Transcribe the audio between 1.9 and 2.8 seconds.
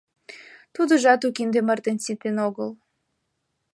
ситен огыл.